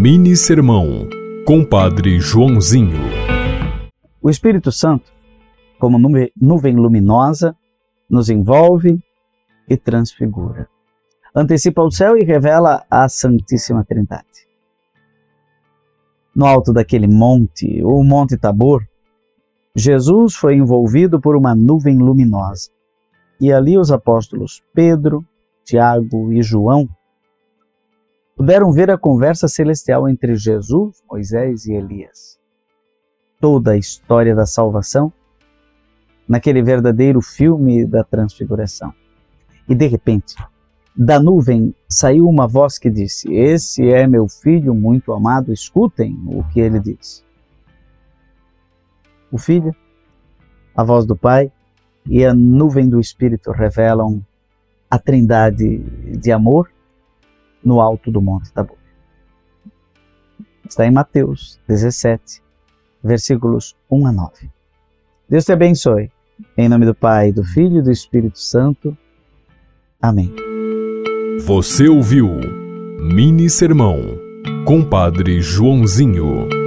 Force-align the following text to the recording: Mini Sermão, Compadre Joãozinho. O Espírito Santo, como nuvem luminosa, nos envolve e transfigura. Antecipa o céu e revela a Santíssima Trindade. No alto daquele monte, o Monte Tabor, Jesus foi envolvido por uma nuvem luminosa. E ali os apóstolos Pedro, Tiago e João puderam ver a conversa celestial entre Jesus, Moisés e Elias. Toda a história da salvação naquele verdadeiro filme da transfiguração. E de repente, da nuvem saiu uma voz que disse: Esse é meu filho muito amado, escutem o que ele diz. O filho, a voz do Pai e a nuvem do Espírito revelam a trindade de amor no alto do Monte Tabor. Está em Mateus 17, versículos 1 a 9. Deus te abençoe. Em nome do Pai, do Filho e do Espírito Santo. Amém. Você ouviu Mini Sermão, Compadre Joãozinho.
Mini 0.00 0.36
Sermão, 0.36 1.08
Compadre 1.44 2.20
Joãozinho. 2.20 3.00
O 4.22 4.30
Espírito 4.30 4.70
Santo, 4.70 5.10
como 5.76 5.98
nuvem 6.40 6.76
luminosa, 6.76 7.56
nos 8.08 8.30
envolve 8.30 9.02
e 9.68 9.76
transfigura. 9.76 10.68
Antecipa 11.34 11.82
o 11.82 11.90
céu 11.90 12.16
e 12.16 12.22
revela 12.22 12.86
a 12.88 13.08
Santíssima 13.08 13.84
Trindade. 13.84 14.46
No 16.32 16.46
alto 16.46 16.72
daquele 16.72 17.08
monte, 17.08 17.82
o 17.82 18.04
Monte 18.04 18.36
Tabor, 18.38 18.86
Jesus 19.74 20.36
foi 20.36 20.54
envolvido 20.54 21.20
por 21.20 21.34
uma 21.34 21.56
nuvem 21.56 21.98
luminosa. 21.98 22.70
E 23.40 23.52
ali 23.52 23.76
os 23.76 23.90
apóstolos 23.90 24.62
Pedro, 24.72 25.26
Tiago 25.64 26.32
e 26.32 26.40
João 26.40 26.88
puderam 28.38 28.70
ver 28.70 28.88
a 28.88 28.96
conversa 28.96 29.48
celestial 29.48 30.08
entre 30.08 30.36
Jesus, 30.36 31.02
Moisés 31.10 31.66
e 31.66 31.72
Elias. 31.72 32.38
Toda 33.40 33.72
a 33.72 33.76
história 33.76 34.32
da 34.32 34.46
salvação 34.46 35.12
naquele 36.28 36.62
verdadeiro 36.62 37.20
filme 37.20 37.84
da 37.84 38.04
transfiguração. 38.04 38.94
E 39.68 39.74
de 39.74 39.88
repente, 39.88 40.36
da 40.96 41.18
nuvem 41.18 41.74
saiu 41.88 42.28
uma 42.28 42.46
voz 42.46 42.78
que 42.78 42.88
disse: 42.88 43.28
Esse 43.34 43.90
é 43.90 44.06
meu 44.06 44.28
filho 44.28 44.72
muito 44.72 45.12
amado, 45.12 45.52
escutem 45.52 46.16
o 46.26 46.44
que 46.44 46.60
ele 46.60 46.78
diz. 46.78 47.24
O 49.32 49.38
filho, 49.38 49.74
a 50.76 50.84
voz 50.84 51.04
do 51.04 51.16
Pai 51.16 51.50
e 52.06 52.24
a 52.24 52.32
nuvem 52.32 52.88
do 52.88 53.00
Espírito 53.00 53.50
revelam 53.50 54.24
a 54.88 54.96
trindade 54.96 55.78
de 56.16 56.30
amor 56.30 56.70
no 57.68 57.80
alto 57.80 58.10
do 58.10 58.20
Monte 58.20 58.50
Tabor. 58.52 58.78
Está 60.66 60.86
em 60.86 60.90
Mateus 60.90 61.60
17, 61.68 62.42
versículos 63.04 63.76
1 63.90 64.06
a 64.06 64.12
9. 64.12 64.50
Deus 65.28 65.44
te 65.44 65.52
abençoe. 65.52 66.10
Em 66.56 66.68
nome 66.68 66.86
do 66.86 66.94
Pai, 66.94 67.32
do 67.32 67.44
Filho 67.44 67.78
e 67.78 67.82
do 67.82 67.90
Espírito 67.90 68.38
Santo. 68.38 68.96
Amém. 70.00 70.34
Você 71.44 71.88
ouviu 71.88 72.28
Mini 73.00 73.50
Sermão, 73.50 73.98
Compadre 74.64 75.40
Joãozinho. 75.40 76.57